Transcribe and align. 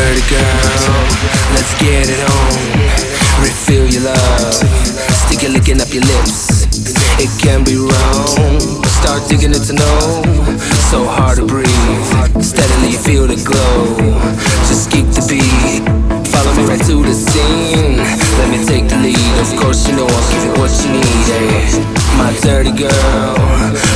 dirty 0.00 0.24
girl, 0.32 0.96
let's 1.52 1.76
get 1.76 2.08
it 2.08 2.20
on. 2.24 2.56
Refill 3.44 3.84
your 3.92 4.04
love, 4.08 4.54
stick 5.28 5.44
it 5.44 5.50
licking 5.52 5.80
up 5.80 5.92
your 5.92 6.04
lips. 6.04 6.64
It 7.20 7.28
can 7.36 7.64
be 7.64 7.76
wrong. 7.76 8.56
Start 9.00 9.28
digging 9.28 9.52
it 9.52 9.64
to 9.68 9.74
know. 9.76 10.00
So 10.88 11.04
hard 11.04 11.36
to 11.36 11.44
breathe. 11.44 11.68
Steadily 12.40 12.92
feel 12.96 13.26
the 13.26 13.36
glow. 13.44 13.96
Just 14.68 14.90
keep 14.90 15.04
the 15.12 15.20
beat. 15.28 15.84
Follow 16.32 16.52
me 16.56 16.64
right 16.64 16.80
to 16.88 16.96
the 17.04 17.12
scene. 17.12 18.00
Let 18.40 18.48
me 18.48 18.64
take 18.64 18.88
the 18.88 18.96
lead. 19.04 19.34
Of 19.44 19.52
course 19.60 19.86
you 19.86 19.96
know 19.96 20.06
I'll 20.08 20.26
give 20.32 20.44
you 20.48 20.54
what 20.56 20.72
you 20.80 20.96
need. 20.96 21.26
eh? 21.36 22.00
My 22.16 22.32
dirty 22.40 22.72
girl, 22.72 23.36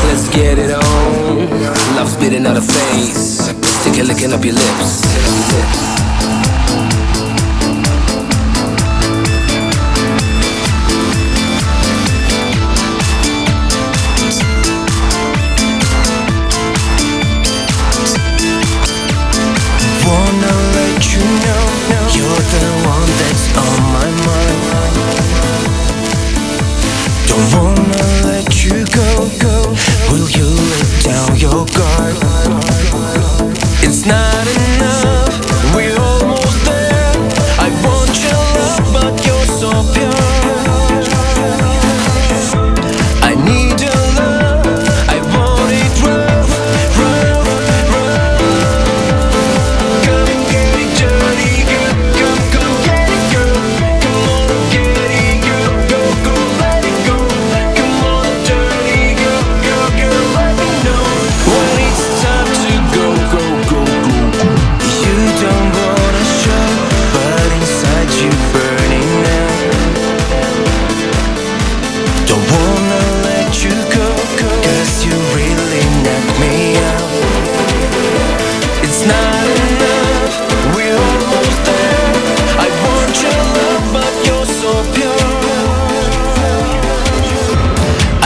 let's 0.09 0.29
get 0.37 0.59
it 0.59 0.73
on. 0.73 1.49
Love 1.97 2.09
spitting 2.09 2.45
out 2.45 2.57
a 2.59 2.63
face. 2.63 3.54
It 3.97 4.07
licking 4.07 4.33
up 4.33 4.45
your 4.45 4.55
lips. 4.55 5.03
Wanna 20.05 20.55
let 20.75 21.13
you 21.13 21.23
know 21.45 21.65
you're 22.15 22.43
the 22.51 22.67
one 22.85 23.07
that's 23.21 23.47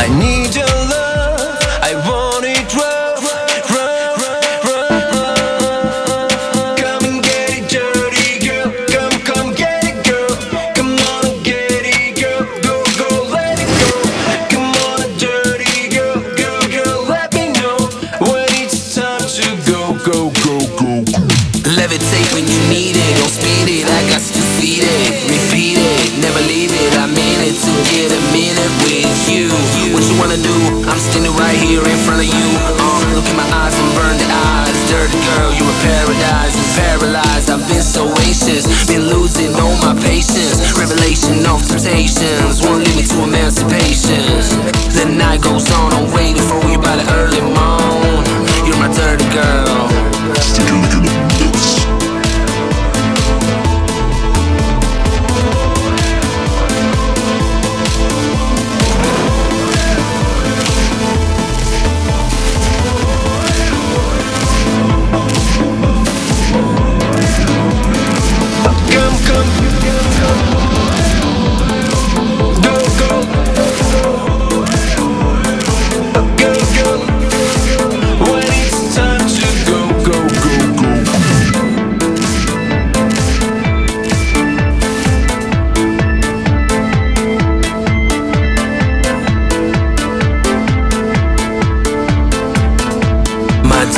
I 0.08 0.18
need 0.18 0.37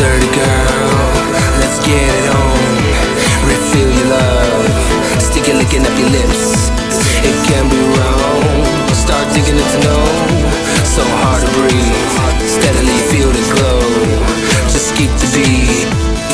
dirty 0.00 0.30
girl, 0.32 0.88
let's 1.60 1.76
get 1.84 2.08
it 2.08 2.26
on. 2.32 2.56
Refill 3.44 3.90
your 3.92 4.08
love, 4.16 4.64
stick 5.20 5.44
it 5.48 5.56
licking 5.60 5.84
up 5.84 5.92
your 6.00 6.08
lips. 6.08 6.72
It 7.20 7.36
can 7.44 7.68
be 7.68 7.80
wrong. 7.92 8.40
Start 8.96 9.28
digging 9.36 9.60
it 9.60 9.68
to 9.76 9.78
know. 9.84 10.04
So 10.88 11.04
hard 11.20 11.44
to 11.44 11.48
breathe. 11.52 12.00
Steadily 12.48 12.96
feel 13.12 13.28
the 13.28 13.44
glow. 13.52 13.80
Just 14.72 14.96
keep 14.96 15.12
the 15.20 15.28
beat. 15.36 15.84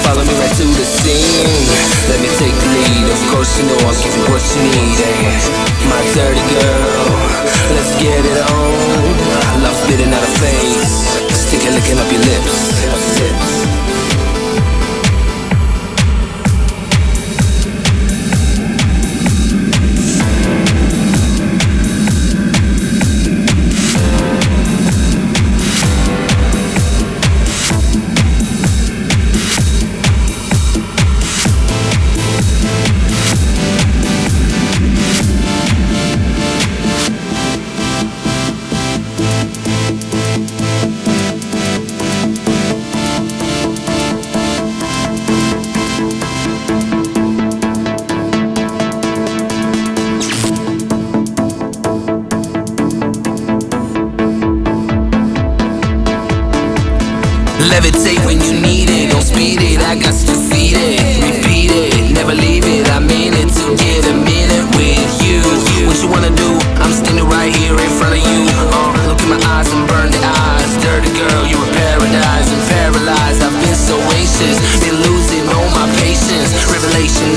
Follow 0.06 0.22
me 0.22 0.34
right 0.38 0.54
to 0.62 0.66
the 0.78 0.86
scene. 0.86 1.66
Let 2.06 2.22
me 2.22 2.30
take 2.38 2.54
the 2.54 2.68
lead. 2.70 3.06
Of 3.10 3.20
course 3.34 3.50
you 3.58 3.66
know 3.66 3.78
I'll 3.82 3.98
give 3.98 4.14
you 4.14 4.24
what 4.30 4.44
you 4.54 4.62
need. 4.62 4.98
eh? 5.02 5.42
My 5.90 6.02
dirty 6.14 6.44
girl, 6.54 7.02
let's 7.74 7.94
get 7.98 8.22
it 8.22 8.38
on. 8.46 9.10
I 9.50 9.54
love 9.66 9.74
spitting 9.82 10.12
out 10.14 10.22
a 10.22 10.32
face. 10.38 11.18
Stick 11.34 11.62
it 11.66 11.72
licking 11.74 11.98
up 11.98 12.10
your 12.14 12.22
lips. 12.30 12.95
Acids. 13.18 13.65
Levitate 57.86 58.18
when 58.26 58.42
you 58.42 58.58
need 58.58 58.90
it. 58.90 59.14
Don't 59.14 59.22
speed 59.22 59.62
it, 59.62 59.78
I 59.78 59.94
got 59.94 60.10
to 60.10 60.34
see 60.34 60.74
it. 60.74 60.98
Repeat 61.22 61.70
it, 61.70 62.10
never 62.10 62.34
leave 62.34 62.66
it. 62.66 62.90
I 62.90 62.98
mean 62.98 63.30
it 63.30 63.46
to 63.46 63.78
get 63.78 64.02
a 64.10 64.16
minute 64.26 64.66
with 64.74 65.06
you. 65.22 65.38
What 65.86 65.94
you 66.02 66.10
wanna 66.10 66.34
do? 66.34 66.58
I'm 66.82 66.90
standing 66.90 67.30
right 67.30 67.54
here 67.54 67.78
in 67.78 67.90
front 67.94 68.18
of 68.18 68.22
you. 68.26 68.42
Uh, 68.74 68.90
look 69.06 69.22
in 69.22 69.30
my 69.30 69.38
eyes 69.54 69.70
and 69.70 69.86
burn 69.86 70.10
the 70.10 70.18
eyes. 70.18 70.70
Dirty 70.82 71.14
girl, 71.14 71.46
you 71.46 71.62
a 71.62 71.68
paradise 71.78 72.50
and 72.50 72.62
paralyzed. 72.74 73.46
I've 73.46 73.54
been 73.54 73.78
so 73.78 73.94
anxious, 74.18 74.58
been 74.82 74.98
losing 75.06 75.46
all 75.54 75.70
my 75.70 75.86
patience. 76.02 76.50
Revelation 76.66 77.35